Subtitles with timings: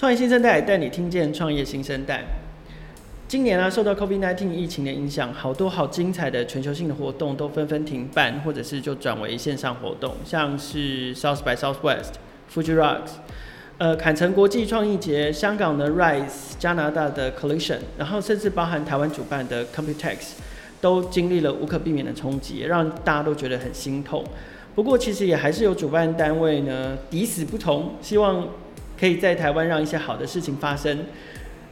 [0.00, 2.24] 创业新生代带你听见创业新生代。
[3.28, 12.12] 今年啊，受到 COVID-19 疫情的影响，好多好精彩的全球性的活动都纷纷停办，或者是就转为线上活动，像是 South by Southwest、
[12.50, 13.10] Fuji Rocks、
[13.76, 20.16] 呃坎城国际创意节、香港的 Rise、加拿大的 Collision，然后甚至包含台湾主办的 Computex，
[20.80, 24.24] 都经历了无可避免的冲击，让大家都觉得很心痛。
[24.74, 28.48] 不过，其实也还是有主办单位呢，抵死不从，希望
[29.00, 31.06] 可以在台湾让一些好的事情发生。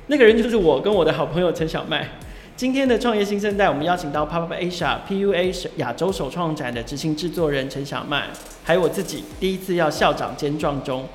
[0.07, 2.09] 那个人就是我跟我的好朋友陈小麦。
[2.57, 8.25] 今天的创业新生代，我们邀请到 PopUp Asia PUA 亚洲首创展的执行制作人陈小麦，
[8.65, 11.07] 还有我自己，第一次要校长兼撞钟，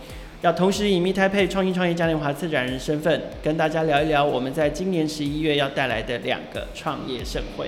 [0.42, 7.68] 要同时以 Meet Taipei 创意创业嘉年华策展人身份，跟大家聊一聊我们在今年十一月要带来的两个创业盛会。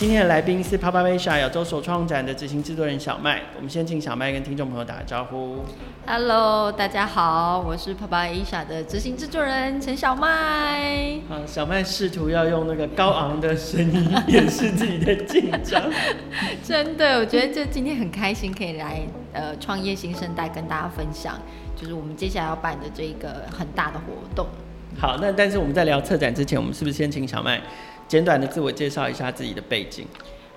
[0.00, 5.58] 今天的来宾是 Papa Asia 亚洲首创展的执行制作人小麦，我们先请小麦跟听众朋友打个招呼。
[6.06, 11.20] Hello，大家好，我是 Papa Asia 的执行制作人陈小麦。
[11.28, 15.82] 好，小麦试图要用那个高昂的声音掩饰自己的紧张。
[16.64, 19.02] 真的，我觉得就今天很开心可以来
[19.34, 21.38] 呃创业新生代跟大家分享，
[21.76, 24.46] 就是我们接下来要办的这一个很大的活动。
[24.98, 27.60] 好，那但是我们在聊策展之前，我们是不是先请小麦？
[28.10, 30.04] 简短的自我介绍一下自己的背景。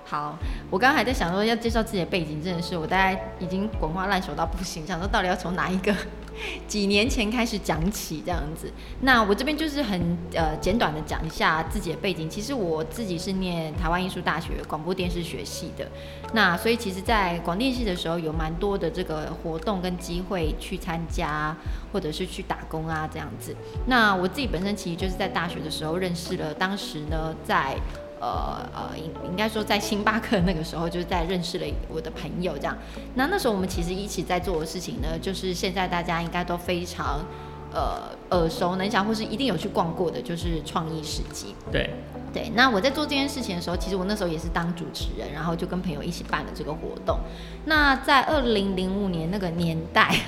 [0.04, 0.36] 好，
[0.68, 5.94] 我刚刚还在想说要介绍自己的背景，真的是我大概已经滚瓜烂熟到不行，想说到底要从哪一个
[6.66, 8.70] 几年前开始讲起这样子。
[9.00, 12.28] 那我这边就是很呃简短的讲一下自己的背景。
[12.28, 15.88] 其实我自己是念台湾艺术大学广播电视学系的，
[16.32, 21.56] 那所以其实，在广电系的时候有蛮多的这个活动跟机会去参加，
[21.92, 23.54] 或者是去打工啊这样子。
[23.86, 27.76] 那我自己本身其实就是在大学的时候认识了，当时呢在。
[28.20, 32.76] 呃呃，应应该说在星巴克那个时候，就是在认识了我的朋友这样。
[33.14, 37.24] 那那时候我们其实一起在做的事情呢，就是现在大家应该都非常
[37.72, 41.54] 呃耳熟能详，或是一定有去逛过的，就是创意市集。
[41.70, 41.90] 对
[42.32, 42.50] 对。
[42.54, 47.18] 那我在做这件事情的时候，其实我那时候也是当主持人，然后就跟朋友一起办了这个活动。
[47.66, 50.14] 那在二零零五年那个年代。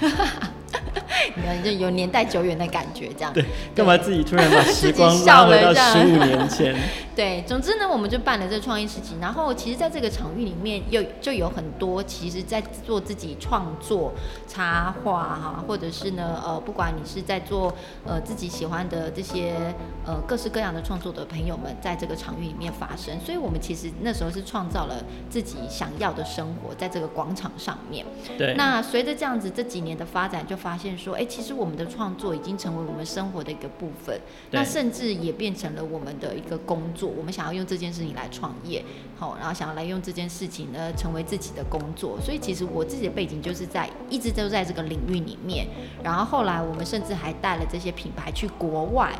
[1.34, 3.32] 你看，就有年代久远的感觉，这样。
[3.32, 3.44] 对，
[3.74, 6.76] 干嘛自己突然把时光拉回到十五年前？
[7.16, 9.14] 对，总之呢，我们就办了这个创意市集。
[9.22, 14.12] 然后，其实，在这个场域里面，又就有很多其实在做自己创作
[14.46, 17.74] 插画哈，或者是呢，呃，不管你是在做
[18.04, 19.74] 呃自己喜欢的这些
[20.04, 23.18] 呃各式各样的创作的朋友们，在这个场域里面发生。
[23.20, 28.04] 所以我们其实那时候是创造了自己想要的生活，在这个广场上面。
[28.36, 28.52] 对。
[28.58, 31.24] 那随着这样子这几年的发展，就发现说，哎。
[31.36, 34.18] 其实我们的创作已经成为我们生活的一个部分，
[34.52, 37.05] 那甚至也变成了我们的一个工作。
[37.06, 38.84] 我们想要用这件事情来创业，
[39.18, 42.18] 好，然后想要来用这件事情呢成为自己的工作。
[42.20, 45.66] 所以其实我自己的背景就是在一直都在这个领域里面。
[46.02, 49.12] 然后后来我们甚至还带了这些品牌去国外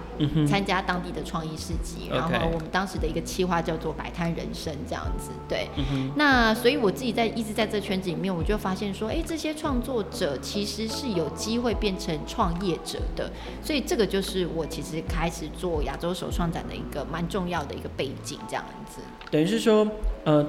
[0.46, 2.10] 参加当地的创意市集。
[2.10, 5.30] 然后我们当时的一个企划叫做“摆摊人生”这样子。
[5.48, 5.68] 对，
[6.14, 13.30] 那所以我自己在一直在这圈子里面，我就发现说，哎，这些创作者其实是有机会变成创业者的，
[13.62, 19.00] 所以这个就是我其实开始做亚洲首创展的一个蛮重要的一个背景，这样子。
[19.30, 19.85] 等于是说，
[20.24, 20.47] 呃，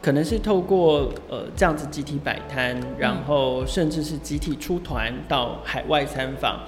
[0.00, 6.60] 可能是透过呃这样子集体摆摊，然后甚至是集体出团到海外参访，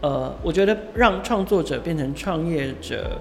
[0.00, 3.18] 呃，我觉得让创作者变成创业者，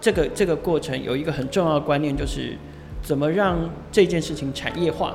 [0.00, 2.56] 这个这个过程有一个很重要的观念，就是
[3.02, 3.58] 怎么让
[3.90, 5.14] 这件事情产业化。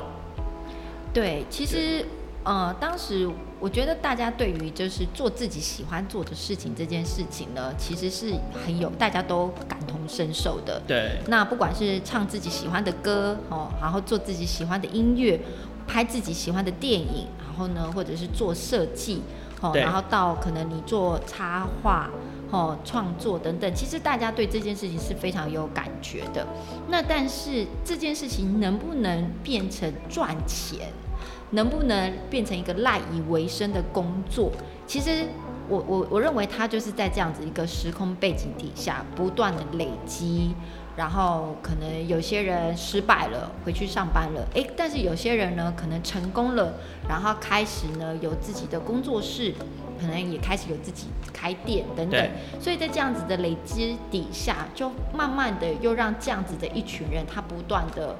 [1.13, 2.05] 对，其实。
[2.45, 3.27] 呃，当时
[3.59, 8.33] 我觉得大家对于就是做自己喜欢做的事情这件事情呢，其实是
[8.63, 10.79] 很有大家都感同身受的。
[10.87, 11.19] 对。
[11.27, 15.39] 那不管是唱自己喜欢的歌哦，然后做自己喜欢的音乐，
[15.87, 19.23] 拍自己喜欢的电影，然后呢，或者是做设计
[19.61, 22.11] 哦，然后到可能你做插画
[22.51, 26.45] 哦，创作等等，其实大家对这件事情是非常有感觉的。
[26.89, 30.89] 那但是这件事情能不能变成赚钱？
[31.51, 34.51] 能不能变成一个赖以为生的工作？
[34.87, 35.25] 其实
[35.67, 40.53] 我我我认为它就是在这样子一个时空背景底下不断的累积，
[40.95, 46.73] 然后可能有些人失败了，回去上班了，诶，但是有些人呢可能成功了，
[47.09, 49.53] 然后开始呢有自己的工作室，
[49.99, 58.15] 可能也开始有自己开店等等，所以在这样子的累积底下，就慢慢的又让这样子的一群人，他不断的。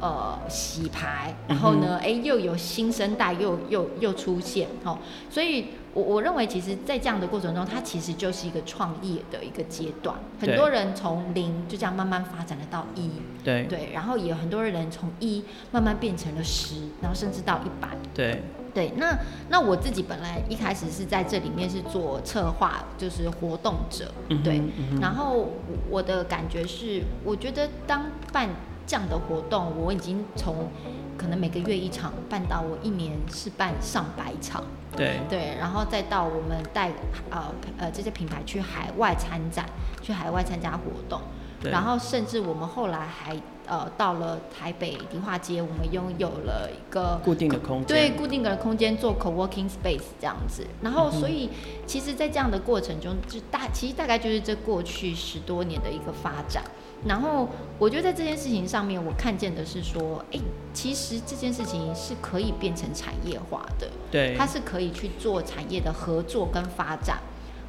[0.00, 4.96] 呃，洗牌，然后呢，哎、嗯，又有新生代又又又出现，哦，
[5.28, 10.16] 所以我我认为，其实，在这样的过程中，它其实就是一个创业的一个阶段。
[10.40, 13.10] 很多人从零就这样慢慢发展了到一，
[13.44, 18.42] 对对，然后也有很多人从一慢慢变成了十，然后甚至到一百，对
[18.72, 18.92] 对。
[18.96, 19.18] 那
[19.50, 24.98] 那我自己本来一开始是在这里面是做策划，就是活动者，嗯、对、嗯。
[24.98, 25.50] 然后
[25.90, 28.48] 我的感觉是，我觉得当办
[28.90, 30.68] 这样的活动，我已经从
[31.16, 34.64] 可能每个月一场办到我一年是办上百场。
[34.96, 36.90] 对对，然后再到我们带
[37.30, 39.64] 呃呃这些品牌去海外参展，
[40.02, 41.20] 去海外参加活动，
[41.62, 50.66] 然后甚至我们后来还呃到了台北迪化街，我们拥有了一个固定的空间，对固定的空间做 co-working space 这样子。
[50.82, 56.64] 然后所以、嗯、其实，在这样的过程中，就大其实大概就是这过去十多年的一个发展。
[57.06, 57.48] 然后
[57.78, 60.38] 我觉得在这件事情上面，我看见的是说，哎，
[60.74, 67.18] 其实这件事情是可以变成产业化的，对，它是可以去做产业的合作跟发展，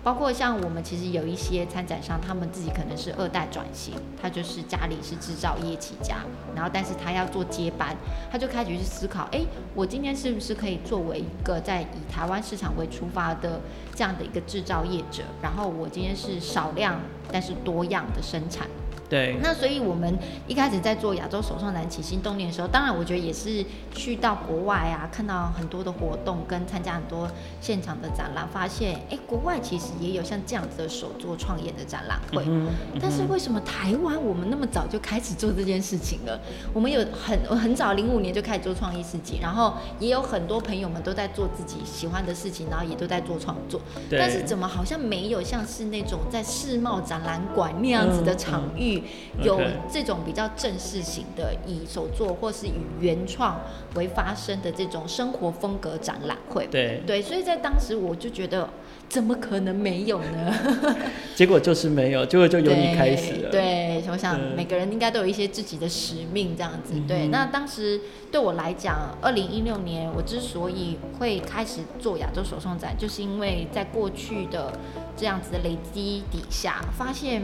[0.03, 6.17] 包括像我们其实有一些参展商，他们自己可能是二代转型，他就是家里是制造业起家，
[6.53, 7.95] 然后但是他要做接班，
[8.29, 9.39] 他就开始去思考，哎，
[9.73, 13.61] 我今天是不是可以作为一个在以台湾市场为出发的
[13.95, 16.99] 这样的一个制造业者，然后我今天是少量
[17.31, 18.67] 但是多样的生产。
[19.11, 20.17] 对，那所以我们
[20.47, 27.29] 一开始在做亚洲手创展起心动念的时候，当然我觉得也是去到国外啊，看到很多的活动，跟参加很多
[27.59, 32.99] 现场的展览，发现哎，国外其实也有像这样子的手作创业的展览会，嗯嗯。
[33.01, 36.39] 但是为什么台湾我们那么早就开始做这件事情了？
[36.73, 43.81] 我们有很很早零五年就开始做创意市集，然后也有很多朋友们都在做自己喜欢的事情，然后也都在做创作。
[44.09, 49.00] 但是怎么好像没有像是那种在世贸展览馆那样子的场域？
[49.41, 49.59] 有
[49.91, 53.59] 这种比较正式型的，以手作或是以原创
[53.95, 58.69] 为发生的这种生活风格展览会，对对，所以在当时我就觉得，
[59.09, 60.53] 怎么可能没有呢？
[61.35, 63.49] 结果就是没有，结果就由你开始了。
[63.49, 66.93] 对，对我想每个人应该都有一些自己的使命，这样子。
[66.95, 68.01] 嗯、对，那当时
[68.31, 74.71] 对我来讲，二零一六年我之所以会开始做亚洲手创展，就是因为在过去的
[75.15, 77.43] 这样子的累积底下，发现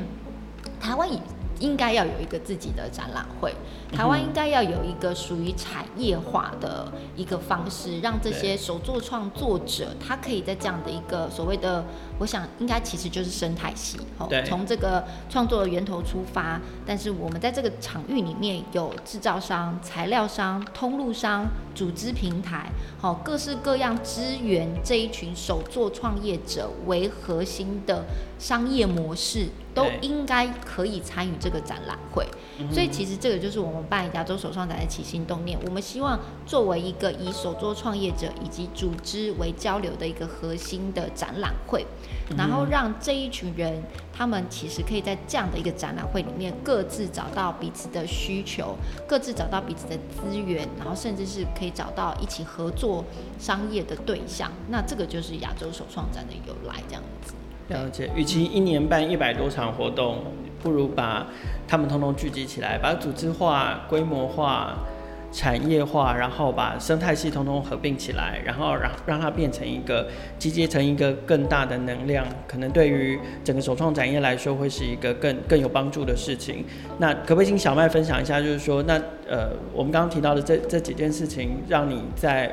[0.79, 1.19] 台湾以
[1.59, 3.53] 应该要有一个自己的展览会，
[3.91, 11.83] 台湾应该要有一个属于产业化的一个方式，让这些手作创作者，他可以在这样的一个所谓的，
[12.19, 22.69] 我想应该其实就是生态系，哦，从这个创作的源头出发，但是我们在这个场域里面有制造商、材料商、通路商、组织平台，
[22.99, 28.03] 好，各式各样支援这一群手作创业者为核心的
[28.39, 29.47] 商业模式。
[29.77, 32.27] 都应该可以参与这个展览会，
[32.73, 35.55] 所以其实这个就是我们办亚洲手创展的起心动念。
[35.63, 41.85] 我们希望作为一个以手作创业者以及组织为交流的一个核心的展览会，
[42.35, 48.75] 然后让这一群人，他们其实可以在这样的一个展览会里面各自找到彼此的需求，
[49.07, 53.05] 各自找到彼此的资源，然后甚至是可以找到一起合作
[53.37, 54.51] 商业的对象。
[54.69, 57.35] 那这个就是亚洲手创展的由来，这样子。
[57.69, 60.19] 了解，与其一年办一百多场活动，
[60.63, 61.27] 不如把
[61.67, 64.77] 他们通通聚集起来，把组织化、规模化、
[65.33, 70.07] 产业化，然后把生态系统统合并起来，然后让让它变成一个
[70.39, 76.63] 集结成一个更大的能量，可能对于整个首创展业来说，会是一个更更有帮助的事情。
[76.99, 78.93] 那可不可以请小麦分享一下，就是说，那
[79.27, 82.49] 呃，我们刚刚提到的这这几件事情，让你在。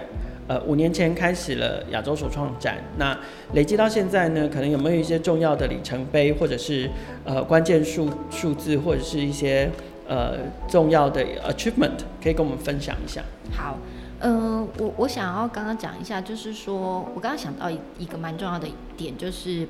[0.47, 3.19] 呃，五年前开始了亚洲首创展，那
[3.55, 6.91] 累积到现在呢，可能有没有一些重要的里程碑，或者是
[7.25, 9.71] 呃关键数数字，或者是一些
[10.07, 10.37] 呃
[10.69, 13.23] 重要的 achievement，可以跟我们分享一下？
[13.57, 13.79] 好，
[14.21, 19.67] 呃，我我想要刚刚讲一下，就是说我刚刚想到一个蛮重要的点，就是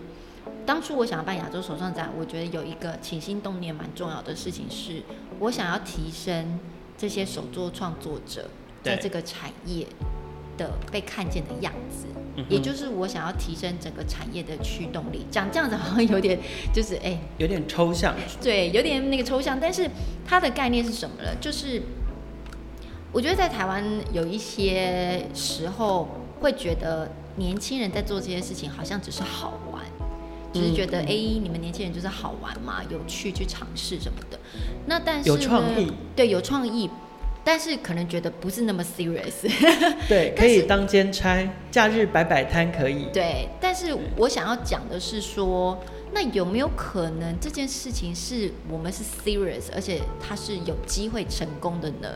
[0.67, 5.03] 当初我想要办亚洲首创展，我觉得有一个起心动念蛮重要的事情是，
[5.39, 6.59] 我想要提升
[6.99, 8.49] 这些手作创作者
[8.83, 9.87] 在这个产业。
[10.57, 12.07] 的被看见的样子，
[12.37, 15.27] 嗯，也就是我想要提升整个产业的驱动力。
[15.31, 16.39] 讲这样子好像有点
[16.73, 18.15] 就是哎，有点抽象。
[18.43, 19.59] 对，有点那个抽象。
[19.61, 19.89] 但是
[20.27, 21.29] 它的概念是什么呢？
[21.41, 21.83] 就是
[23.13, 26.09] 我觉得在台湾有一些时候
[26.41, 29.83] 会觉得年轻人在做这些事情好像只是好玩，
[30.53, 34.39] 就是觉得哎，你们年轻人就是好玩嘛，有趣去尝试什么的。
[34.87, 36.91] 那但是有创意，对，有创意。
[37.45, 39.47] 但是可能觉得不是那么 serious，
[40.09, 43.07] 对，可以当兼差，假日摆摆摊可以。
[43.13, 45.79] 对，但是我想要讲的是说，
[46.15, 52.09] 那有没有可能这件事情是我们是 serious，而且它是有机会成功的呢？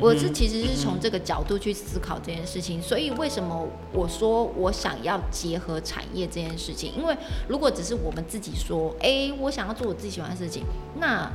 [0.00, 6.94] 我是其实是从这个角度去思考这件事情，所以为什么我说我想要结合产业这件事情？
[6.96, 7.14] 因为
[7.46, 10.64] 如果只是我们自己说，哎，我想要做我自己喜欢的事情，
[10.98, 11.30] 那。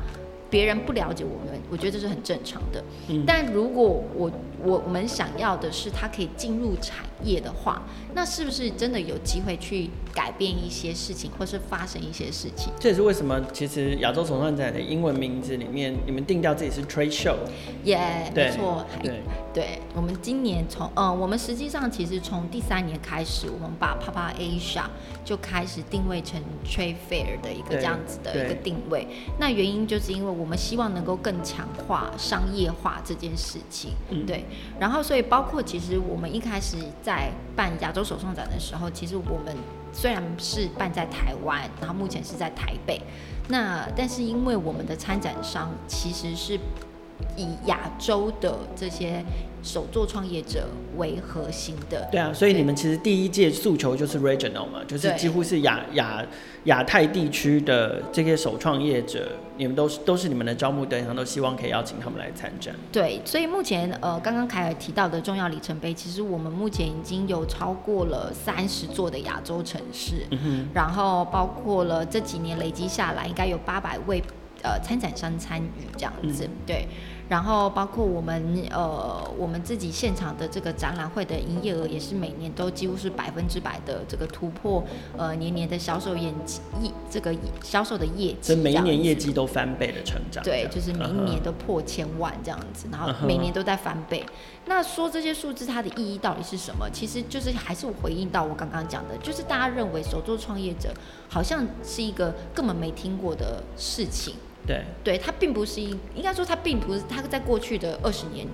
[0.50, 2.84] 别人不了解我们，我觉得这是很正常的。
[3.10, 4.32] 嗯，但如果我
[4.64, 7.82] 我我们想要的是它可以进入产业的话，
[8.14, 12.72] 那是不是真的有机会去改变一些事情，或是发生一些事情？
[12.80, 17.36] 这也是为什么其实亚洲手创展的英文名字里面，你们定调自己是 trade show。
[17.84, 18.86] 耶，yeah，没错。
[19.02, 19.22] 对，
[19.54, 24.86] 对，我们今年从呃，我们实际上其实从第三年开始，我们把 Papa Asia
[25.24, 29.08] 就开始定位成 trade fair 的一个这样子的一个定位。
[29.40, 33.92] 那原因就是因为我们希望能够更强化商业化这件事情。
[34.10, 34.46] 嗯，对。
[34.80, 39.56] 然后，所以包括其实我们一开始在办亚洲首创展的时候，其实我们
[39.92, 43.02] 虽然是办在台湾，然后目前是在台北，
[43.48, 46.60] 那但是因为我们的参展商其实是
[47.36, 49.24] 以亚洲的这些。
[49.64, 56.24] 手作创业者为核心的，对啊，所以你们其实第一届诉求就是 regional 嘛，就是几乎是亚亚
[56.66, 62.74] 亚太地区的这些手创业者，你们都是都是你们的招募对象，都希望可以邀请他们来参展。
[62.94, 70.26] 对，所以目前呃，刚刚凯尔提到的重要里程碑，其实我们目前已经有超过了三十座的亚洲城市，
[70.74, 74.24] 然后包括了这几年累积下来，应该有八百位
[74.68, 76.88] 呃参展商参与这样子，嗯、对。
[77.30, 84.82] 然后包括我们呃，我们自己现场的这个展览会的营业额也是每年都几乎是百分之百的这个突破，
[85.18, 86.62] 呃，年年的销售业绩，
[87.10, 94.26] 这个销售的业绩，这每一年业绩都翻倍的成长，对，就是每一年都破千万这样子，然后每年都在翻倍。
[94.66, 96.90] 那说这些数字它的意义到底是什么？
[96.94, 100.94] 其实就是还是回应到我刚刚讲的，就是大家认为手作创业者
[101.28, 104.34] 好像是一个根本没听过的事情。
[104.66, 108.48] 对，对他并不是应应该说他并不是他在过去的二十年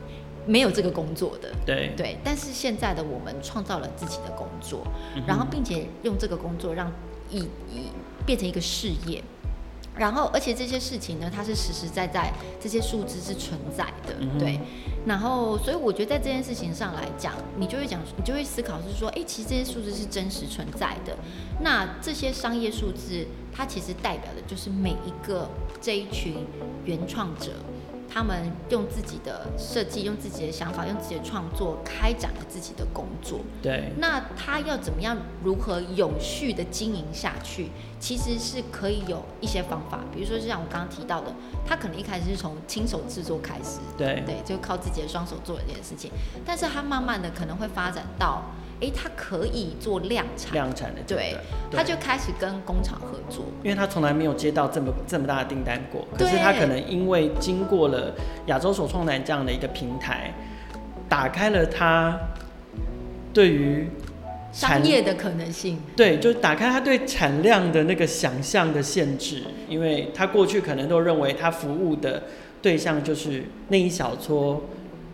[0.45, 1.93] 没有这个工作的，对。
[1.95, 6.91] 对，但是现在的我们创造了自己的工作，嗯、然后并且用这个工作让
[7.29, 7.39] 以
[7.72, 7.88] 以
[8.25, 9.24] 变成一个事业。
[9.95, 14.59] 然后，而且这些事情呢，它是实实在在，这些数字是存在的，嗯、对。
[15.05, 21.15] 然后，所以我觉得在这件事情上来讲，你就会讲，你就会思考是说，哎，其实这些数字是真实存在的。
[21.62, 25.50] 那这些商业数字，它其实代表的就是每一个
[25.81, 26.38] 这一群
[26.85, 27.51] 原创者。
[28.13, 33.39] 他们用自己的设计，用自己的想法，用自己的创作，开展了自己的工作。
[33.60, 33.91] 对。
[33.98, 37.72] 那他要怎么样，如何永续的经营下去？
[38.00, 41.34] 其实是可以有一些方法，比如说就像我刚刚提到的，
[41.65, 46.12] 他可能一开始是从亲手制作开始，对对，就靠自己的双手做一件事情。
[46.46, 48.43] 但是他慢慢的可能会发展到。
[48.82, 51.38] 哎，他可以做量产，量产的对，
[51.72, 56.06] 对，他就开始跟工厂合作，因为他从来没有接到这么这么大的订单过。
[56.18, 58.13] 可是他可能因为经过了
[58.48, 60.34] 亚洲手创展这样的一个平台，
[61.08, 62.20] 打开了他
[63.34, 63.88] 对于
[64.51, 65.80] 商业的可能性。
[65.96, 72.24] 对，就打开他对产量的那个想象的限制，因为他过去可能都认为他服务的
[72.62, 74.62] 对象就是那一小撮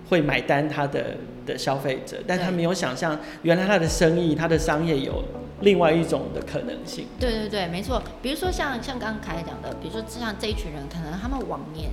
[0.09, 1.15] 会买单他的。
[1.45, 5.23] 的消费者，但他没有想象，原来他的生意、他的商业有
[5.61, 7.07] 另外一种的可能性。
[7.19, 7.99] 对对对，没错。
[8.21, 11.89] 比如说像像刚刚凯讲的，比如说像这一群人，可能他们往年，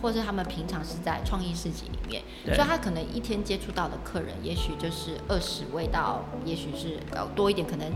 [0.00, 2.22] 或者他们平常是在创意市集里面，
[2.54, 7.86] 所以他可能一天接触到的客人，也许就是二十位到，也许是呃多一点，可能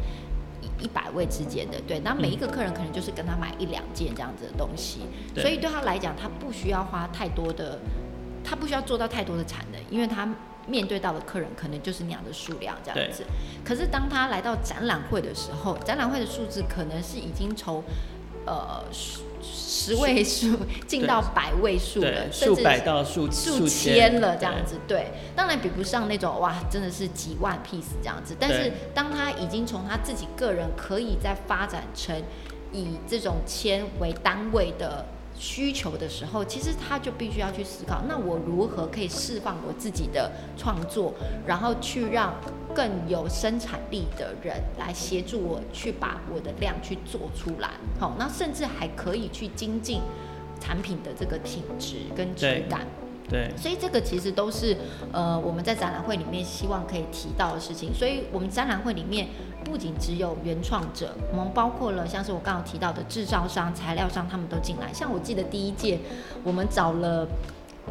[0.79, 1.81] 一百位之间的。
[1.87, 5.01] 对，那每一个客人可能就是跟他买一两件这样子的东西，
[5.35, 7.79] 所以对他来讲，他不需要花太多的，
[8.45, 10.29] 他不需要做到太多的产能，因为他。
[10.65, 13.25] 面对到的客人可能就是那样的数量这样子，
[13.65, 17.83] 可是当他来到展览会的时候，展览会的数字可能是已经从
[18.47, 20.57] 呃十位数
[20.87, 24.77] 进到百位数了，数百到数数千了这样子。
[24.87, 28.37] 对，当然比不上那种哇，真的是几万 piece 这样子。
[28.39, 32.17] 但是当他已经从他自己个人可以再发展成
[32.71, 35.05] 以这种千为单位的。
[35.43, 41.13] 需求的时候，其实他就必须要去思考，那我如何可以释放我自己的创作，
[41.45, 42.33] 然后去让
[42.73, 47.71] 更有生产力的人来协助我去把我的量去做出来。
[47.99, 50.01] 好，那甚至还可以去精进
[50.61, 52.87] 产品的这个品质跟质感。
[53.29, 54.77] 对，所以这个其实都是
[55.11, 57.95] 呃我们在展览会里面希望可以提到的事情。
[57.95, 59.29] 所以我们展览会里面
[59.65, 64.93] 不仅只有原创者，我们包括了像是我刚刚提到的制造商、材料商，他们都进来。
[64.93, 65.99] 像我记得第一届
[66.43, 67.27] 我们找了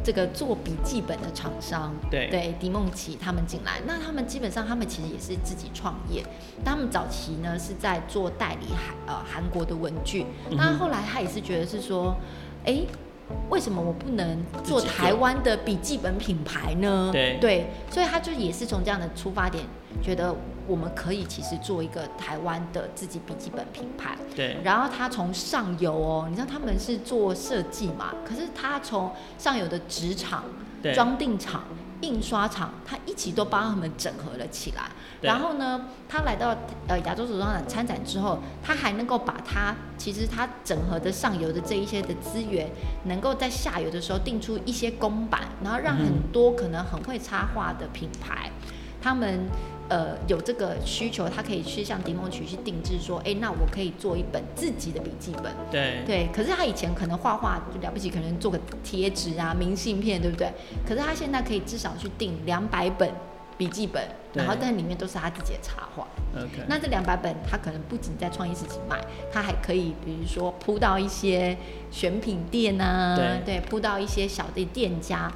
[0.04, 3.82] 这个做笔记本的厂商，对对，迪梦琪他们进来。
[3.88, 6.24] 那他们基本上他们其实也是自己创业，
[6.64, 12.16] 他们早期呢是在做代理韩呃韩国的文具，那后来他也是觉得是说，
[12.66, 12.84] 哎。
[13.50, 17.10] 为什么我不能做台湾的笔记本品牌呢？
[17.12, 19.64] 对对，所以他就也是从这样的出发点，
[20.02, 20.36] 觉得
[20.68, 24.18] 我们可以其实做一个台湾的自己笔记本品牌。
[24.36, 28.14] 对，然后他从上游哦，你知道他们是做设计嘛？
[28.26, 30.44] 可是他从上游的纸厂、
[30.94, 31.64] 装订厂。
[32.02, 34.84] 印刷厂，他一起都帮他们整合了起来。
[35.22, 36.56] 然后呢，他来到
[36.88, 42.68] 呃亚洲手装展参展之后，他还能够把他其实他整合的上游的这一些的资源，
[43.06, 48.68] 能够在下游的时候定出一些公版，然后让很多可能很会插画的品牌，嗯、
[49.02, 49.40] 他们。
[49.92, 55.52] 呃，有这个需求，他可以去向迪梦曲去定制，说，哎，那我可以做一本自己的笔记本。
[55.70, 60.50] 对对，可是他以前可能画画就了不起，可能做个贴纸啊、明信片，对不对？
[60.88, 63.12] 可是他现在可以至少去订两百本
[63.58, 66.08] 笔记本，然后但里面都是他自己的插画。
[66.38, 66.64] OK。
[66.70, 68.98] 那这两百本，他可能不仅在创意市集卖，
[69.30, 71.58] 他还可以，比如说铺到一些
[71.92, 75.30] 选品店啊，对，对，铺到一些小的店家。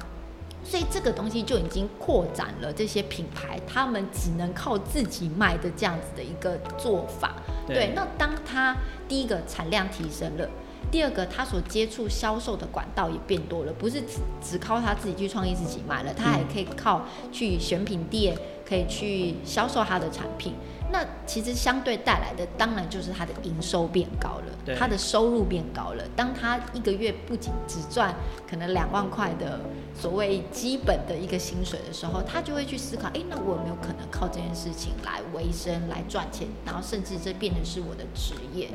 [0.68, 7.34] 所以这个东西就已经扩展了这些品牌，他们只能靠自己卖的这样子的一个做法。
[7.66, 10.48] 对，对，那当他第一个产量提升了，
[10.90, 18.36] 第二个他所接触销售的管道也变多了，不是只只靠他自己去创意自己卖了，他还可以靠去选品店，
[18.68, 20.54] 可以去销售他的产品。
[20.92, 26.04] 那其实相对带来的，当然就是他的营收变高了，他的收入变高了。
[26.14, 28.14] 当他一个月不仅只赚
[28.48, 29.60] 可能两万块的
[29.98, 36.46] 所谓基本的一个薪水的时候，他就会去思考：哎，那我有没有可能靠这件事情来维生、来赚钱？
[36.64, 38.68] 然后甚至这变成是我的职业。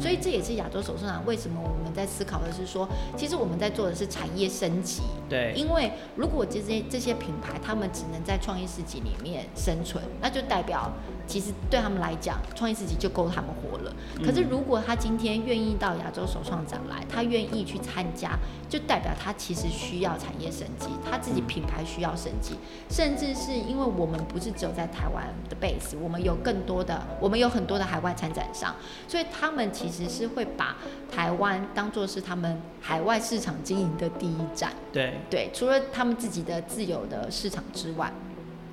[0.00, 5.02] 所以这也是亚洲手创展为什么我们在思考的是说，其实我们在做的是产业升级。
[5.28, 10.92] 对，因为如果这些这些品牌他们只能在创意市集里面生存，那就代表。
[11.28, 13.94] 其实对他们来讲，创业自己就够他们活了。
[14.24, 18.30] 可是如果他今天愿意到亚洲首创展来，他愿意去参加，
[18.68, 22.56] 就代表他其实需要产业升级，他自己品牌需要升级，
[22.88, 28.74] 甚至是因为我们不是只有在台湾的 base，我们有更多的，我们有很多的海外参展商，
[29.06, 30.78] 所以他们其实是会把
[31.12, 34.72] 台湾当做是他们海外市场经营的第一站。
[34.90, 38.10] 对对，除了他们自己的自有的市场之外。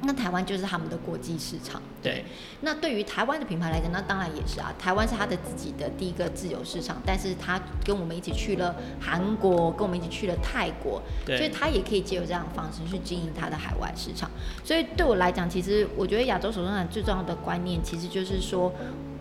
[0.02, 2.24] 那台湾就是他们的国际市场，对。
[2.62, 4.72] 那对于台湾的品牌来讲，那当然也是啊。
[4.78, 14.30] 台湾是他的自己的第一个自由市场，但是他跟我们一起去了韩国，跟我们一起去了泰国，所以他也可以借由这样的方式去经营他的海外市场。
[14.64, 18.72] 所以对我来讲，其实我觉得亚洲手创展最重要的观念，其实就是说，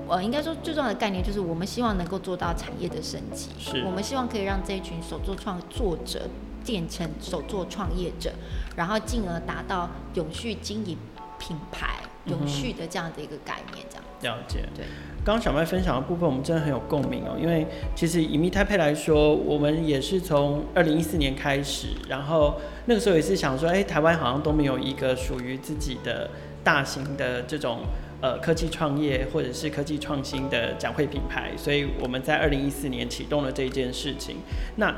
[0.09, 6.29] 呃，应该说最重要的概念就是我们希望能够做到产业的升级，是我们希望可以让这一群手作创作者。
[6.65, 8.33] 变成手作创业者，
[8.77, 10.97] 然后进而达到永续经营
[11.39, 11.97] 品牌、
[12.27, 14.61] 永续的这样的一个概念，这样、嗯、了解。
[14.75, 14.87] 对，
[15.25, 17.37] 刚刚小麦分享的部分，我们真的很有共鸣哦。
[17.39, 26.31] 因为其实以 Meet Taipei 来说，我们也是从二零一四年开始，然后那个时候也是想说，哎，台湾好像都没有一个属于自己的
[26.63, 27.81] 大型的这种
[28.23, 34.37] 呃科技创业或者是科技创新的展会品牌，所以我们在二零一四年启动了这一件事情。
[34.77, 34.95] 那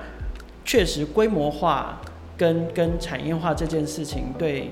[0.67, 2.01] 确实，规模化
[2.37, 4.69] 跟跟产业化这件事情对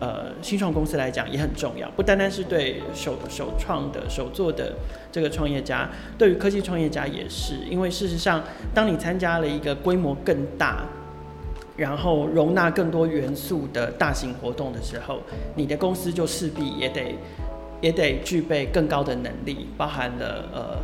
[0.00, 4.72] 呃新创公司来讲也很重要，不单单是对手首创的首做的
[5.12, 7.54] 这个创业家，对于科技创业家也是。
[7.70, 8.42] 因为事实上，
[8.74, 10.86] 当你参加了一个规模更大，
[11.76, 15.20] 然后容纳更多元素的大型活动的时候，
[15.54, 17.14] 你的公司就势必也得
[17.82, 20.78] 也得具备更高的能力，包含了呃。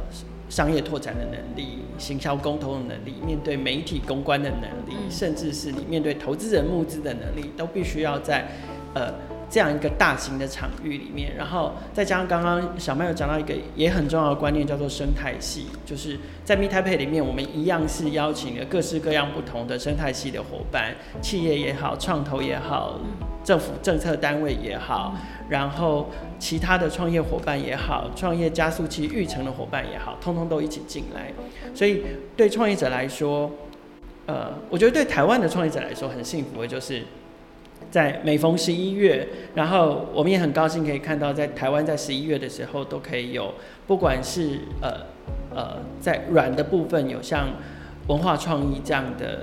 [0.56, 8.48] 商业拓展的能力、行销沟通的能力、面对媒体公关的能力，甚至是你面对投资人募资的能力，都必须要在
[8.94, 9.12] 呃
[9.50, 11.30] 这样一个大型的场域里面。
[11.36, 22.98] 然后再加上刚刚小麦有讲到一个也很重要的观念，叫做生态系，就是在 Meet Taipei 里面，我们一样是邀请了各式各样不同的生态系的伙伴，企业也好，创投也好，
[23.46, 25.14] 政府政策单位也好。
[25.48, 31.32] 然后其他的创业伙伴也好，创业加速器育成的伙伴也好，通通都一起进来。
[31.72, 32.02] 所以
[32.36, 33.48] 对创业者来说，
[34.26, 37.04] 呃，我觉得对台湾的创业者来说很幸福的就是，
[37.92, 43.54] 在每逢十一月，然后我们也很高兴可以看到，在台湾在十一月的时候都可以有，
[43.86, 45.06] 不管是呃
[45.54, 47.50] 呃在软的部分有像
[48.08, 49.42] 文化创意这样的。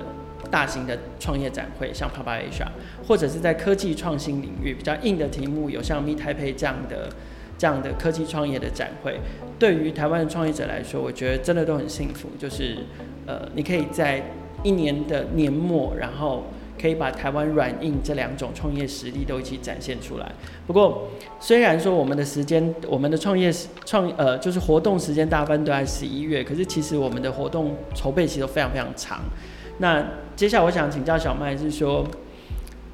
[0.52, 2.68] 大型的创业展会，像 PapaAsia，
[3.08, 7.10] 或者是在科技创新领域比较硬的题目，有像 Meet Taipei 这样的
[7.58, 9.20] 这样的科技创业的展会。
[9.58, 12.78] 对于台湾的创业者来说，我觉得真的都很幸福，就是
[13.26, 14.24] 呃，你可以在
[14.64, 16.44] 一年的年末，然后
[16.82, 20.30] 可以把台湾软硬这两种创业实力都一起展现出来。
[20.68, 21.08] 不过，
[21.40, 23.54] 虽然说我们的时间，我们的创业
[23.86, 29.22] 创呃就是活动时间大部分都在十一月，可是其实我们的活动筹备期都非常非常长。
[29.78, 32.06] 那接下来我想请教小麦是说，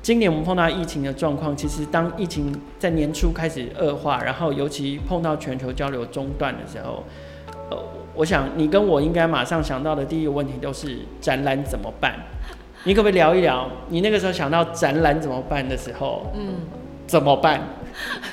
[0.01, 7.03] 今年我们碰到疫情的状况，其实当疫情在年初开始恶化，然后尤其碰到全球交流中断的时候，
[7.71, 7.77] 呃，
[8.15, 12.13] 我想你跟我应该马上想到的第一个问题都是展览怎么办？
[12.83, 16.31] 你可不可以聊一聊你那个时候想到展览怎么办的时候？
[16.35, 16.55] 嗯，
[17.07, 17.61] 怎么办？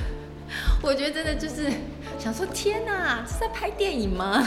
[0.82, 1.70] 我觉得真的就是
[2.18, 4.44] 想说，天哪，是在拍电影吗？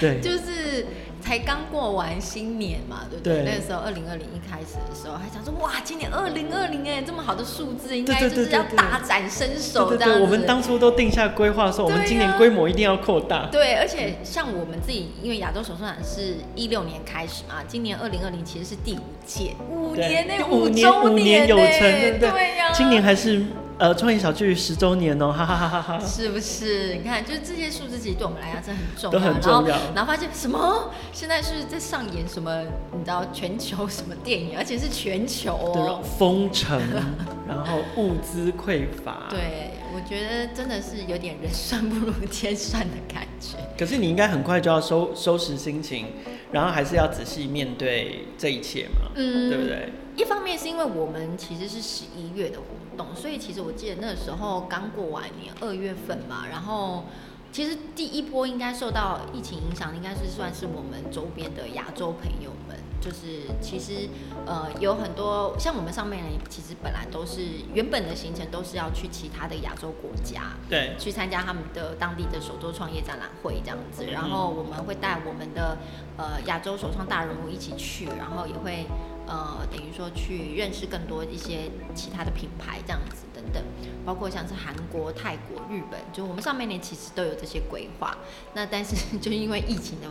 [0.00, 0.86] 对， 就是。
[1.24, 3.36] 才刚过完新年嘛，对不对？
[3.36, 10.20] 对，那个时候二零二零一开始的时候，还想说哇，今年二零二零哎，这么好的数字，应该就是要大展身手这样子。
[10.20, 13.46] 我们当初都定下规划说，我们今年规模一定要扩大。
[13.50, 22.30] 对，而且像我们自己，因为亚洲手创展是一六年开始嘛，今年二零二零其实是第五届，五年呢，五年五年有成，对不对？
[22.30, 23.42] 对呀，今年还是。
[23.76, 26.06] 呃，创意小聚十周年哦，哈哈哈哈哈！
[26.06, 26.94] 是不是？
[26.94, 29.68] 你看，就是这些数字其实对我们来讲真的很重要，都很重要。
[29.68, 30.90] 然后，然后发现什么？
[31.12, 32.62] 现在是在上演什么？
[32.92, 34.56] 你知道全球什么电影？
[34.56, 36.80] 而且是全球哦，封城，
[37.48, 39.26] 然后物资匮乏。
[39.28, 43.56] 对，我觉得真的是有点人算不如天算的感觉。
[43.76, 46.06] 可是你应该很快就要收收拾心情，
[46.52, 49.10] 然后还是要仔细面对这一切嘛？
[49.16, 49.92] 嗯，对不对？
[50.16, 52.64] 一方面是因为我们其实是十一月的活
[52.96, 57.04] 动，所以其实我记得那个时候刚过完年，二月份嘛，然后
[57.52, 62.78] 其实第一波应该受到疫情影响，应该是算是我们周边的亚洲朋友们。
[63.00, 64.08] 就是其实
[64.46, 67.42] 呃有很多像我们上面人，其实本来都是
[67.74, 74.06] 原本的行程都是要去其他的亚洲国家，对，去参加他们的当地的首都创业展览会这样子。
[74.06, 75.76] 然后我们会带我们的
[76.16, 78.86] 呃亚洲首创大人物一起去，然后也会
[79.26, 83.62] 呃等于说去认识更多一些其他的品牌这样子等等，
[84.04, 88.16] 包括像是韩国、泰国、日本，就我们上半年其实都有这些规划。
[88.54, 90.08] 那但是 就是因为疫情的。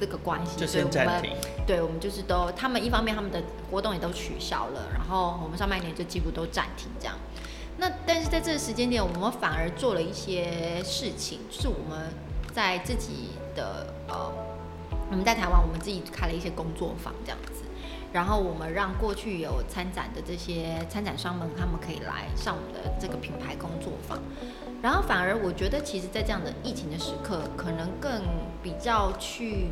[0.00, 1.22] 这个关系，所以我们
[1.66, 7.14] 对，我们就是都，他们一方面他们的活动也都取消了，然后我们上半年就几乎都暂停这样。
[7.76, 12.08] 那但是在这个时间点，我们反而做了一些事情，就是我们
[12.54, 14.32] 在自己的呃，
[15.10, 17.59] 我们在台湾，我们自己开了一些工作坊这样子，
[18.12, 24.18] 然后我们让过去有参展的这些参展商们，他们可以来上我们的这个品牌工作坊。
[24.82, 28.22] 然后反而我觉得，其实，在这样的疫情的时刻，可能更
[28.62, 29.66] 比较去，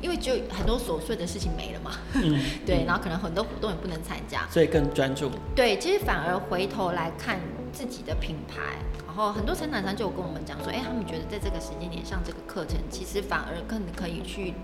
[0.00, 5.30] 因为就很多琐碎的事情没了嘛， 嗯、对，然后可能很多活动也不能参加，所以更专注。
[5.54, 7.38] 对，其实反而回头来看
[7.74, 14.54] 自己的品牌，然后很多参展商就有跟我们讲说，哎，他们觉得在这个时间点上这个课程，其实反而更可以去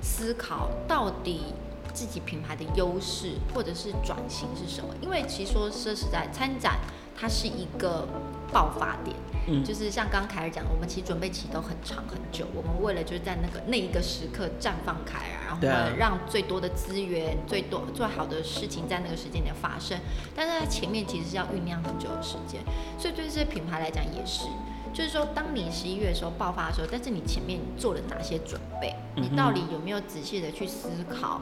[0.00, 1.54] 思考到底
[1.92, 4.94] 自己品牌的优势或者是转型是什么。
[5.00, 6.78] 因为其实说说实在，参展
[7.16, 8.06] 它是一个。
[8.52, 9.16] 爆发点，
[9.48, 12.46] 嗯，就是像刚刚凯尔讲，我们其实准备期都很长很久。
[12.54, 19.98] 我们为了就是在那个那一个时刻绽放开啊，然后让最多的资源、最多最好的事情在那个时间点发生。
[20.36, 22.60] 但是它前面其实是要酝酿很久的时间，
[22.98, 24.44] 所以对这些品牌来讲也是，
[24.92, 28.94] 就是说当你十一月的时候爆发的时候，但是你前面你做了哪些准备？
[29.16, 31.40] 你到底有没有仔细的去思考？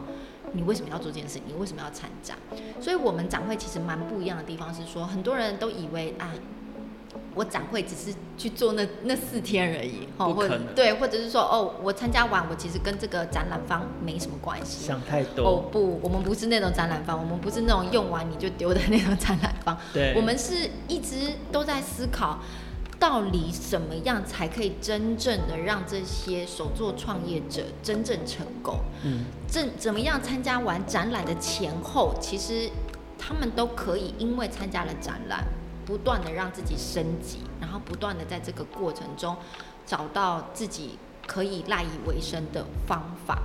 [0.53, 1.39] 你为什么要做这件事？
[1.47, 2.37] 你为什么要参展？
[2.81, 6.33] 所以我们展会其实蛮不一样的地方是说，很多人都以为啊。
[7.33, 14.85] 我展会只是去做那那四天而已，哦，或者对，或者是说哦，我参加完，我其实跟这个展览方没什么关系。
[14.85, 15.45] 想太多。
[15.45, 19.79] 哦不，我们不是那种展览方，我们不是那种用完你就丢的那种展览方。
[19.93, 20.13] 对。
[20.17, 22.41] 我们是一直都在思考，
[23.01, 28.79] 到底怎么样才可以真正的让这些手作创业者真正成功？
[29.03, 29.25] 嗯。
[29.49, 32.71] 怎怎么样参加完展览的前后，其实
[33.19, 35.45] 他们都可以因为参加了展览。
[35.87, 39.37] 不断的让自己升级，然后不断的在这个过程中
[39.85, 43.43] 找到自己可以赖以为生的方法。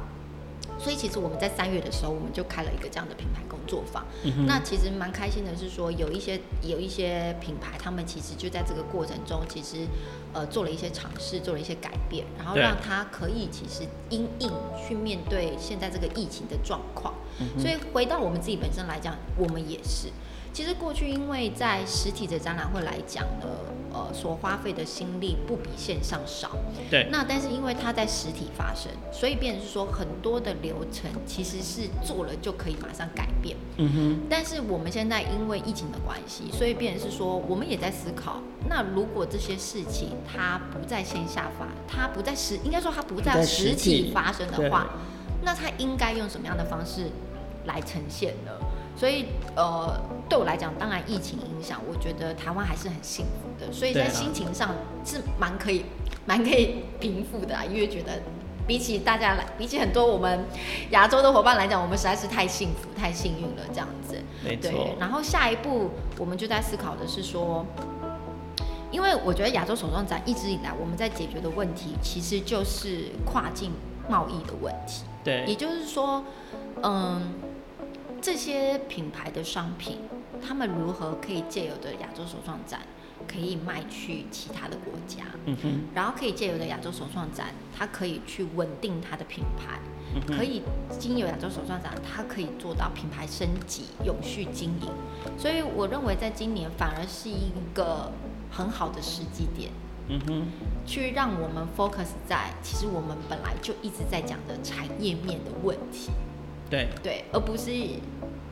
[0.77, 4.05] 所以其实我们在三月的时候，我们就开了一个这样的品牌工作坊。
[4.23, 9.87] 嗯、那其实蛮开心的是说，有一些有一些品牌，他们其实就在这个过程中，其实
[10.33, 17.13] 呃做了一些尝试，做了一些改变，然后让它可以其实因应去面对现在这个疫情的状况。
[17.39, 20.09] 嗯、所以回到我们自己本身来讲，我们也是。
[20.55, 23.47] 其实过去，因为在实体的展览会来讲呢，
[23.91, 26.51] 呃，所花费的心力不比线上少。
[26.89, 27.09] 对。
[27.11, 33.57] 那但是因为它在实体发生，所以变成是说很多的流程其实是做了就可以马上改变。
[33.75, 34.19] 嗯哼。
[34.29, 38.39] 但是我们现在因为疫情的关系，所以变成是说我们也在思考，
[38.69, 44.87] 那如果这些事情它不在线下发，它不在实，应该说它不在实体发生的话，
[45.43, 47.09] 那它应该用什么样的方式
[47.65, 48.51] 来呈现呢？
[48.95, 55.85] 所以，呃，对我来讲，当然疫情影响，我觉得台湾还是很幸福的，所以在心情上是蛮可以、
[56.25, 58.21] 蛮可以平复的啊，因为觉得
[58.65, 60.45] 比起大家来，比起很多我们
[60.91, 64.17] 亚洲的伙伴来讲，我们实在是太幸福、太幸运了，这样子。
[64.43, 64.71] 没错。
[64.71, 64.95] 对。
[64.99, 67.65] 然后下一步，我们就在思考的是说，
[68.91, 73.71] 因为我觉得亚洲手创展一直以来我们在解决的问题，其实就是跨境
[74.09, 75.03] 贸易的问题。
[75.23, 75.43] 对。
[75.45, 76.23] 也就是说，
[76.81, 77.21] 嗯，
[78.25, 79.99] 这些品牌的商品，
[80.41, 82.81] 他们如何可以借由的亚洲手创展，
[83.27, 89.79] 可以卖去其他的国家，嗯哼，然后可以借由的亚洲手创展，它可以去稳定它的品牌，
[90.15, 90.63] 嗯，可以
[90.97, 94.89] 经由亚洲手创展，它可以做到品牌升级、永续经营。
[95.37, 98.11] 所以我认为，在今年反而是一个
[98.49, 99.69] 很好的时机点，
[100.09, 100.47] 嗯哼，
[100.83, 106.09] 去让我们 focus 在其实我们本来就一直在讲的产业面的问题，
[106.69, 107.71] 对对，而不是。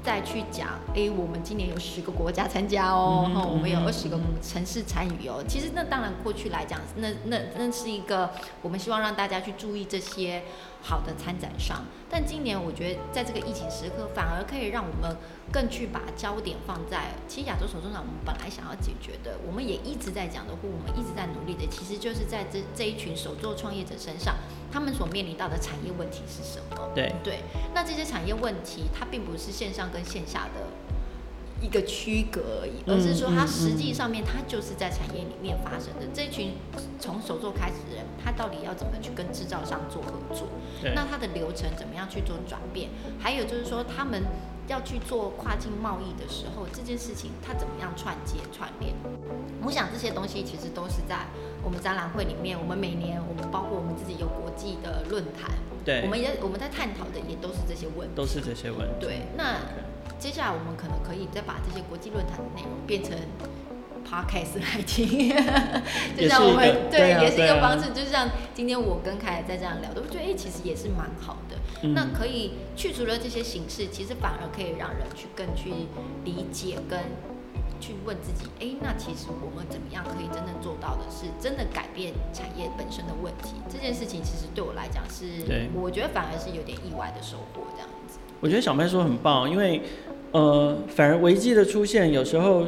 [0.03, 5.41] 再去讲，哎、欸，我们今年有十个国家参加哦，嗯、我们有二十个城市参与哦。
[5.47, 8.29] 其实那当然过去来讲，那那那是一个
[8.61, 10.43] 我们希望让大家去注意这些
[10.81, 11.85] 好的参展商。
[12.09, 15.15] 但今年我觉得，在这个疫情时刻，反而可以让我们
[15.53, 24.35] 更去把焦点放在，其实亚洲手创展我们本来想要解决的，我们也一直在讲的，或我们一直在努力的，其实就是在这这一群手作创业者身上。
[24.73, 26.89] 他们所面临到的产业问题是什么？
[26.95, 27.43] 对对，
[27.75, 30.65] 那这些产业问题，它并不是线上跟线下的
[31.61, 36.07] 一个区隔而已，而是说它实际上面它就是在产业里面发生的。
[36.11, 36.53] 这群
[36.99, 40.47] 从手作开始的人，他到底要怎么去跟制造商做合作？
[40.95, 42.89] 那他的流程怎么样去做转变？
[43.19, 44.23] 还有就是说他们。
[44.69, 48.93] 要去做跨境贸易的时候，这件事情它怎么样串接串联？
[49.61, 51.27] 我想这些东西其实都是在
[51.63, 52.57] 我们展览会里面。
[52.59, 55.51] 我们每年，我们包括我们自己有国际的论坛，
[55.83, 58.95] 对，我们也我们在探讨的也都是这些问题，都是这些问题。
[58.99, 59.57] 对，那
[60.19, 63.17] 接下来我们可能可以再把这些国际论坛的内容变成
[64.05, 65.29] podcast 来听，
[66.15, 67.91] 就像我们对，也是一个方式。
[67.93, 71.57] 就像今天我跟凯在这样聊，我觉得哎，其实也是蛮好的。
[71.89, 75.69] 那可以去除了这些形式，其实反而可以让人去更去
[76.23, 76.99] 理解，跟
[77.83, 83.55] 去问自己，哎，那其实我们怎么样可以真正做到的是，真的改变产业本身的问题？
[83.69, 85.43] 这件事情其实对我来讲是，
[85.75, 88.19] 我觉得反而是有点意外的收获，这样子。
[88.39, 89.81] 我觉得小麦说很棒，因为
[90.31, 92.65] 呃，反而危机的出现有时候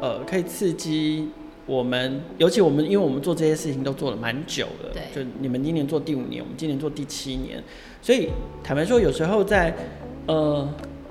[0.00, 1.30] 呃可以刺激。
[1.64, 7.62] 我们尤其我们，因为我们做这些事情都做了蛮久了，对，就你们今年做第五年，我们今年做第七年，
[8.02, 8.30] 所以
[8.64, 9.72] 坦白说，有时候在
[10.26, 10.68] 呃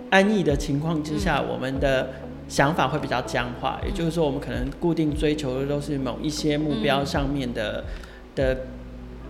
[0.10, 2.10] 安逸的情况之下，嗯，我们的
[2.52, 8.58] 想法会比较僵化，嗯，也就是说，我们可能固定追求的都是某一些目标上面的，嗯，的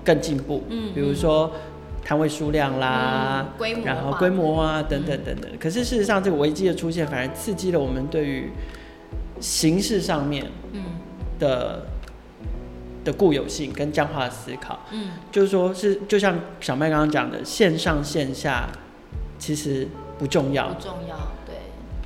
[0.04, 1.52] 更进步，嗯，比如说
[2.04, 5.52] 摊位数量啦，嗯，规模，然后规模啊等等等等。
[5.60, 8.50] 可是事实上，这个危机的出现反而刺激了我们对于
[9.40, 10.82] 形式上面，嗯。
[11.40, 11.88] 的
[13.04, 18.70] 的固有性跟僵化的思考，嗯，就是说是就像小麦刚刚讲的，线上线下
[19.40, 19.88] 其实
[20.20, 21.41] 不重要，不重要，对，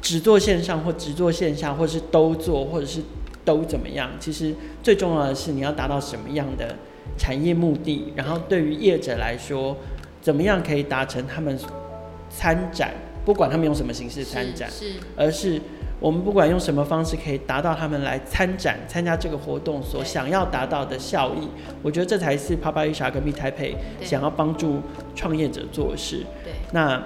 [0.05, 3.01] 只做线上或只做线下，或者是都做，或者是
[3.43, 6.75] 都怎么样，其实最重要的是你要达到什么样的
[7.17, 9.75] 产业目的，然后对于业者来说，
[10.21, 11.57] 怎么样可以达成他们
[12.29, 12.91] 参展，
[13.25, 15.59] 不管他们用什么形式参展，是，是而是。
[16.01, 21.47] 我们不管用什么方式可以达到他们来参展、参加这个活动所想要达到的效益，
[21.81, 24.81] 我觉得这才是 Papayisha 跟 Meet Taipei 想要帮助
[25.15, 26.17] 创业者做事。
[26.43, 27.01] 对，那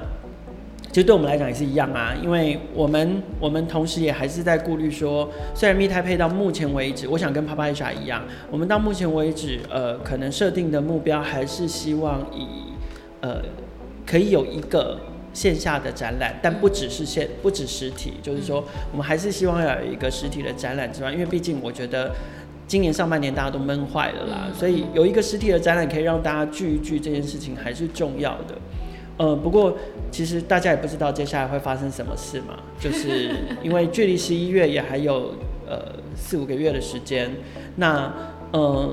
[0.89, 12.47] 其实对我们来讲也是一样啊，因为我们我们同时也还是在顾虑说，虽然 Meet Taipei 到目前为止，我想跟 Papayisha 一样，我们到目前为止，呃，可能设定的目标还是希望以
[13.21, 13.41] 呃
[14.05, 14.99] 可以有一个。
[15.31, 22.11] 线下的展览，但不只是线，不止实体，就是说，我们还是希望要有一个实体的展览之外，因为毕竟我觉得
[22.67, 28.55] 今年上半年大家都闷坏了啦，所以有一个实体的展览可以让大家聚一聚，这件事情还是重要的。
[29.19, 29.77] 呃，不过
[30.09, 33.29] 其实大家也不知道接下来会发生什么事嘛， 就是
[33.61, 35.35] 因为距离十一月也还有
[35.67, 37.29] 呃四五个月的时间，
[37.75, 38.11] 那
[38.51, 38.89] 呃。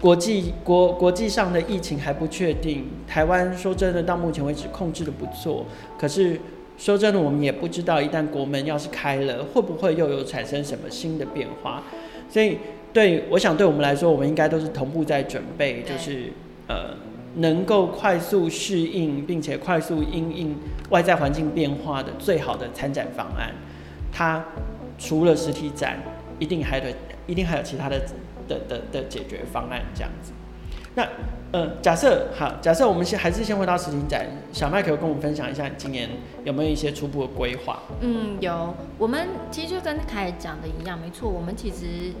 [0.00, 5.64] 国际国国际上的疫情还不确定，台湾说真的，到目前为止控制的不错。
[5.96, 6.36] 可是
[6.76, 11.84] 说真的，我们也不知道一旦国门要是开了，会不会又有产生什么新的变化。
[12.28, 12.58] 所以，
[12.92, 16.32] 对，我想对我们来说，我们应该都是同步在准备，就是
[16.66, 16.96] 呃，
[17.36, 20.56] 能够快速适应并且快速应应
[20.90, 23.54] 外在环境变化的最好的参展方案。
[24.12, 24.44] 它
[24.98, 25.98] 除了实体展，
[26.38, 26.94] 一定还得，
[27.26, 28.00] 一定还有其他的。
[28.48, 30.32] 的的的解决方案这样子，
[30.96, 31.08] 那
[31.52, 36.10] 呃，假设好，假设我们先还是先回到实体展，小麦可以跟我们分享一下你今年
[36.42, 37.80] 有没有一些初步的规划？
[38.00, 42.12] 嗯，有，我们其实就跟凯讲的一样，没错，我们其实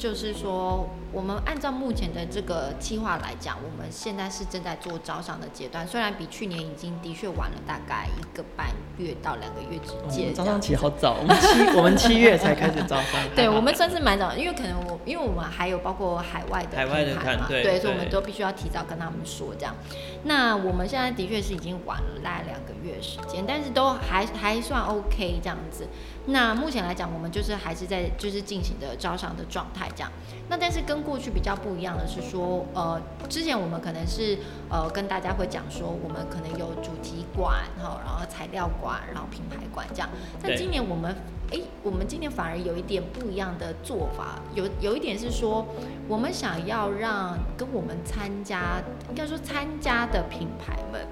[0.00, 10.32] 就是说，我们按照目前的这个计划来讲，我们现在是正在做招商的阶段，虽然比去年已经的确晚了大概一个半月到两个月之间。
[10.32, 13.20] 招商期好早，我们七我们七月才开始招商。
[13.36, 19.76] 对，我们算是蛮早，因为可能我因为我们还有包括海外的海外的团队，对，所以我们都必须要提早跟他们说这样。
[20.24, 25.86] 那我们现在的确是已经晚了大概两个月时间，但是都还还算 OK 这样子。
[26.32, 30.10] 那目前来讲，我们就是还是在就是进行的招商的状态这样。
[30.48, 34.38] 那但是跟过去比较不一样的是说，呃，之前我们可能是
[34.68, 40.08] 呃跟大家会讲说，我们可能有主题馆，哈，然后材料馆，然后品牌馆这样。
[40.42, 41.12] 但今年我们，
[41.50, 45.66] 哎、欸，我们今年反而有一点不一样的做法，有有一点是说，
[46.08, 51.06] 我们想要让跟我们参加，应该说参加的品牌们，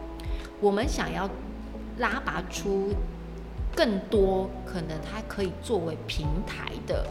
[0.61, 1.29] 我们想要
[1.99, 2.93] 拉拔出。
[3.79, 7.07] 更多可能它可以作为平台的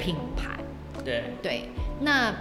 [0.00, 0.60] 品牌，
[1.04, 1.24] 对。
[1.42, 1.68] 对，对，
[2.00, 2.32] 那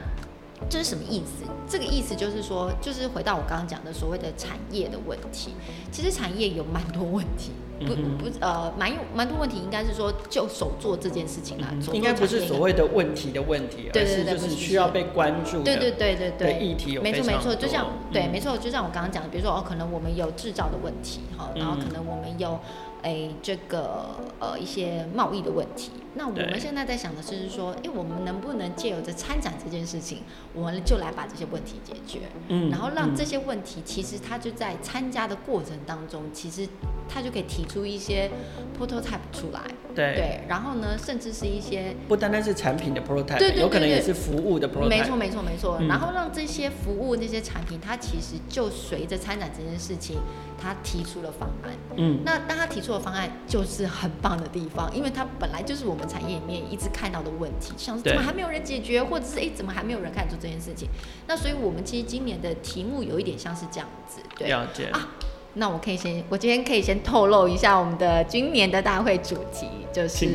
[0.69, 1.43] 这是什么意思？
[1.67, 5.55] 这个意思就是说，就是回到我刚刚讲的所谓的产业的问题。
[5.91, 22.59] 其实产业有蛮多问题，不不呃，蛮有蛮多问题，应该是说就手做这件事情来做，应该不是所谓的问题的问题，而是就是需要被关注的，对对对对对，议题有没错没错，就像对没错，就像我刚刚讲的，比如说哦，可能我们有制造的问题哈，然后可能我们有。
[23.03, 24.05] 哎，这个
[24.39, 36.67] 呃一些贸易的问题，那我们现在在想的是说，哎，我们能不能借由着参展这件事情，我们就来把这些问题解决，嗯，然后让这些问题其实它就在参加的过程当中，其实
[37.07, 38.29] 它就可以提出一些
[38.77, 39.61] prototype 出来，
[39.93, 40.15] 对。
[40.15, 44.67] 对，然后呢，甚至是一些不单单是产品的 prototype，对对，有可能也是服务的。
[44.67, 50.17] prototype，没错没错没错，然后让这些服务那些产品，它其实就随着参展这件事情。
[50.59, 60.87] 他提出了方案，嗯，那当他提出的方案就是很棒的地方，因为他本来就是我们产业里面一直看到的问题，像是怎么还没有人解决，或者是哎怎么还没有人看出这件事情，
[61.27, 64.85] 那所以我们其实今年的题目有一点像是这样子，对，了解。
[64.85, 65.09] 啊，
[65.55, 70.25] 那我可以先，我今天可以先透露一下我们的今年的大会主题就是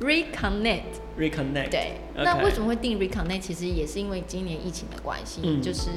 [0.00, 0.82] Reconnect。
[1.16, 3.38] Reconnect，对.那为什么会定 Reconnect？
[3.38, 5.90] 其实也是因为今年疫情的关系，嗯、就是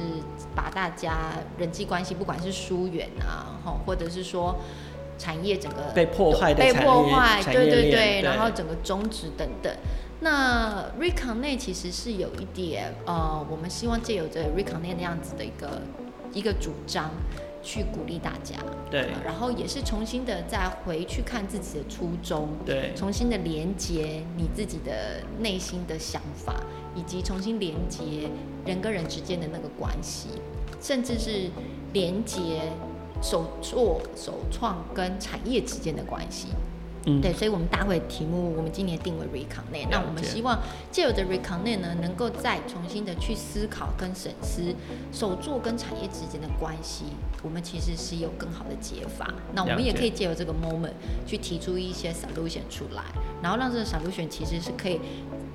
[0.54, 4.54] 把大家人际关系，不管是疏远啊，或者是说
[5.18, 9.70] 产业整个被破坏的被破坏，对对对，然后整个终止等等。
[10.20, 15.82] 那 Reconnect 其实是有一点，呃，我们希望借由着 Reconnect 那样子的一个
[16.32, 17.10] 一个主张。
[17.60, 18.54] 去鼓励大家，
[18.88, 26.54] 对、呃，然后也是重新的再回去看自己的初衷，对，重新的连接你自己的内心的想法，
[26.94, 28.30] 以及重新连接
[28.64, 30.28] 人跟人之间的那个关系，
[30.80, 31.50] 甚至是
[31.92, 32.62] 连接
[33.22, 36.48] 手作、首创跟产业之间的关系。
[37.06, 39.88] 嗯，对，所以，我们大会题目，我们今年定为 Reconnect。
[39.88, 40.58] 那我们希望
[40.90, 44.74] 借由的 Reconnect 呢，能够再重新的去思考跟审视
[45.12, 47.04] 手作跟产业之间的关系，
[47.42, 49.32] 我们其实是有更好的解法。
[49.54, 50.92] 那我们也可以借由这个 moment
[51.24, 53.04] 去提出一些 solution 出来，
[53.40, 55.00] 然后让这个 solution 其实是可以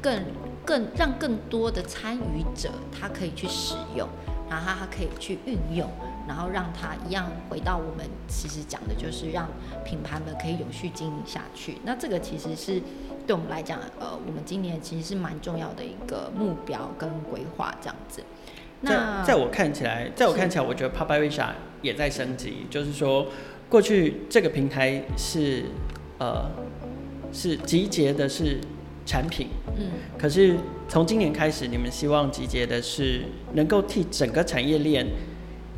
[0.02, 0.24] 更
[0.66, 4.08] 更让更多的参与者他可以去使用，
[4.50, 5.88] 然后他他可以去运用。
[6.28, 9.50] 然后让它一样回到我们其实讲的就是让
[9.84, 11.78] 品牌们可以有序经营下去。
[11.84, 12.82] 那这个其实是
[13.28, 18.24] 对我们来讲，呃，我们今年其实是蛮重要的一个目标跟规划这样子。
[18.82, 21.50] 那在，在我看起来，在我看起来，我觉得 Pop by Risha
[21.82, 23.28] 也在升级，就是说
[23.70, 25.66] 过去这个平台是
[26.20, 26.50] 呃
[27.34, 28.60] 是集结的是
[29.06, 30.56] 产品，嗯，可是
[30.88, 35.06] 从今年开始，你们希望集结的是能够替整个产业链。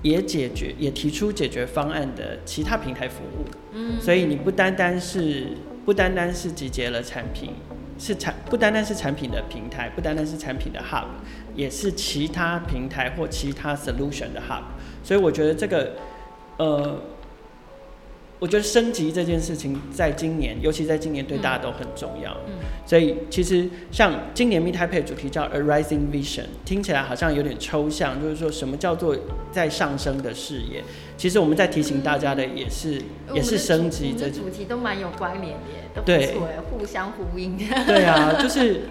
[0.05, 3.43] 也解决，也提出解决方案的其他平台服务。
[3.73, 5.47] 嗯，所以你不单单是
[5.83, 7.55] 不单单是集结了产品，
[7.97, 11.07] 是产不单单是产品的平台，不单单是产品的 hub，
[11.55, 14.61] 也是其他平台或其他 solution 的 hub。
[15.03, 15.93] 所以我觉得这个，
[16.57, 17.01] 呃。
[18.37, 22.35] 我觉得升级这件事情，在今年，尤其在今年，对大家都很重要。
[22.47, 22.53] 嗯，
[22.85, 29.15] 所以其实像今年 Meet Taipei 主题叫 A Rising Vision，听起来好像有点抽象，就是说什么叫做
[29.53, 30.83] 在上升的视野？
[31.15, 33.01] 其实我们在提醒大家的也是，
[33.33, 34.13] 也是升级。
[34.17, 35.53] 这主题都蛮有关联
[35.95, 36.35] 的，对，
[36.69, 37.57] 互相呼应。
[37.87, 38.81] 对啊， 就是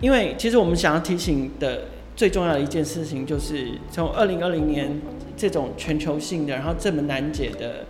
[0.00, 1.82] 因为其实我们想要提醒的
[2.16, 4.98] 最重要的一件事情，就是从二零二零年
[5.36, 7.84] 这种全球性的，然后这么难解的。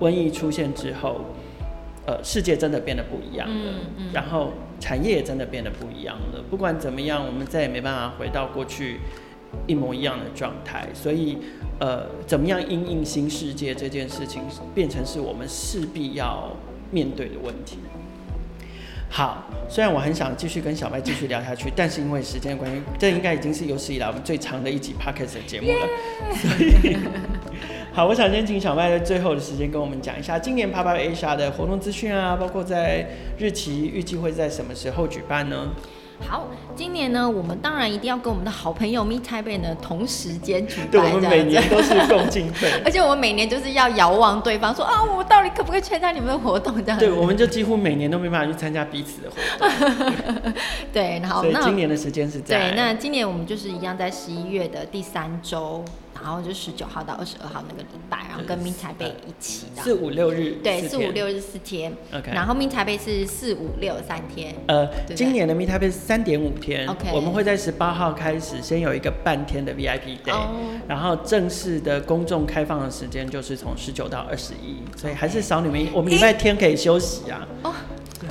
[0.00, 1.20] 瘟疫出现之后，
[2.06, 6.42] 呃，世界真的变得不一样了，嗯嗯、然后产业也真的变得不一样了。
[6.50, 9.00] 不管怎么样，我们再也没办法回到过去
[9.66, 10.86] 一模一样的状态。
[10.94, 11.38] 所以，
[11.80, 14.42] 呃，怎么样因应新世界这件事情，
[14.74, 16.52] 变成是我们势必要
[16.90, 17.78] 面对的问题。
[19.08, 25.88] 好，虽然我很想继续跟小麦继续聊下去， 但是因为时间的关系，这应该已经是有史以来我们最长的一集 Podcast 的节目了。
[26.34, 26.96] 所以，
[27.96, 33.06] 好，我想先请小麦在最后的时间跟我们讲一下今年 Up Asia 的活动资讯啊，包括在
[33.38, 35.70] 日期预计会在什么时候举办呢？
[36.28, 40.90] 好，今年呢，我们当然一定要跟我们的好朋友 Meet Taipei 呢同时间举办。
[40.90, 46.98] 对，我们每年都是共进退， 而且我们每年就是要遥望对方说啊，我到底可不可以参加你们的活动这样。
[46.98, 50.52] 对，我们就几乎每年都没办法去参加彼此的活动。
[50.92, 52.58] 对，然后所以今年的时间是在。
[52.58, 55.82] 对，那今年我们就是一样在十一月的第三周。
[56.22, 59.82] 然后就十九号到二十二号那个礼拜，然后跟 Meet Taipei 一起的。
[59.82, 60.56] 四五六日。
[60.62, 61.92] 对，四五六日四天。
[62.12, 62.32] OK。
[62.32, 64.54] 然后 Meet Taipei 是四五六三天。
[64.66, 66.88] 呃，今年的是三点五天。
[66.88, 67.10] OK。
[67.12, 70.34] 我们会在十八号开始，先有一个半天的 VIP Day，
[70.88, 77.46] 然后正式的公众开放的时间就是从十九到二十一，所以还是少你们一，我们礼拜天可以休息啊。
[77.62, 77.72] 哦。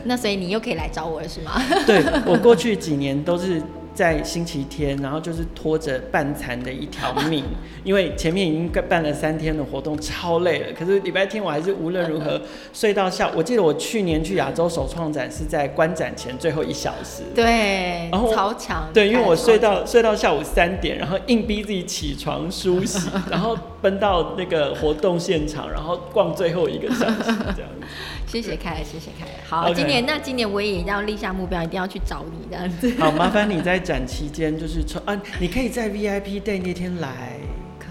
[0.03, 1.61] 那所以你又可以来找我了是吗？
[1.85, 3.61] 对，我过去几年都是。
[3.95, 7.43] 在星期天，然后就是拖着半残的一条命，
[7.85, 10.67] 因为前面已经办了三天的活动，超累了。
[10.77, 12.39] 可是礼拜天我还是无论如何
[12.73, 13.31] 睡到下午。
[13.37, 27.23] 我记得我去年去亚洲首创展是在观展前最后一小时，对，然后超强，对，因为我睡到睡到下午三点，然后硬逼自己起床梳洗， 然后奔到那个活动现场，然后逛最后一个小时
[27.55, 27.87] 这样子。
[28.27, 29.27] 谢谢凯，谢谢凯。
[29.47, 29.75] 好，okay.
[29.75, 32.91] 今年那今年我也要立下目标，一定要去找你这样子。
[32.99, 37.37] 好，麻烦你在展期间就是抽啊，你可以在 VIP Day 那天来。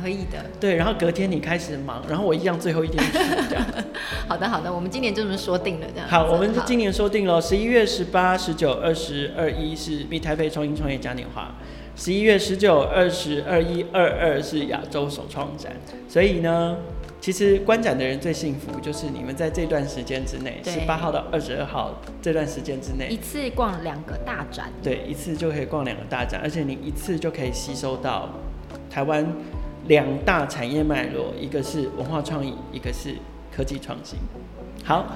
[0.02, 0.44] 可以的。
[0.60, 3.12] 对，然后隔天你开始忙，然后我一样最后一天去
[3.48, 3.64] 这样。
[4.28, 6.06] 好的，好的，我们今年就这么说定了这样。
[6.08, 11.54] 好，我们今年说定了，十一月十八、十九、二十、二一是 Meet Taipei 创新创业嘉年华，
[11.96, 15.72] 十一月十九、二十、二一、二二是亚洲首创展，
[16.06, 16.76] 所以呢。
[17.24, 24.70] 其实观展的人最幸福，就是你们在这段时间之内，十八号到二十二号这段时间之内，一次逛两个大展。
[24.82, 28.28] 对，一次就可以逛两个大展，而且你一次就可以吸收到
[28.90, 29.26] 台湾
[29.86, 33.14] 两大产业脉络，一个是文化创意，一个是
[33.50, 34.18] 科技创新。
[34.84, 35.06] 好。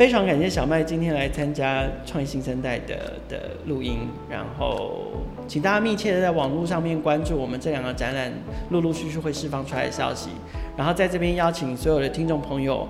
[0.00, 5.08] 非常感谢小麦今天来参加创业新生代的的录音，然后
[5.46, 8.32] 请大家密切的在网络上面关注我们这两个展览
[8.70, 10.30] 陆陆续续会释放出来的消息，
[10.74, 12.88] 然后在这边邀请所有的听众朋友，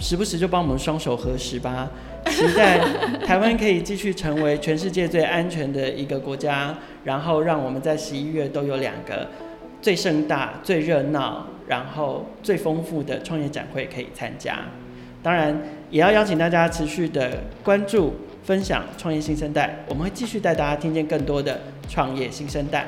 [0.00, 1.88] 时不时就帮我们双手合十吧，
[2.26, 2.80] 期待
[3.24, 9.28] 台湾可以继续成为全世界最安全的一个国家，然后让我们在十一月都有两个
[9.80, 14.58] 最盛大、最热闹，然后最丰富的创业展会可以参加。
[15.22, 15.54] 当然，
[15.90, 18.14] 也要邀请大家持续的关注、
[18.44, 22.86] 分享创业新生代，我们会继续带大家听见更多的创业新生代。